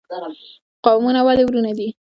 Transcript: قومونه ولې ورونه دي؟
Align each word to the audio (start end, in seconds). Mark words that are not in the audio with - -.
قومونه 0.85 1.21
ولې 1.27 1.43
ورونه 1.45 1.71
دي؟ 1.77 1.87